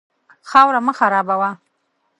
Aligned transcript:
خاوره 0.49 0.79
مه 0.85 0.93
خرابوه. 0.99 1.49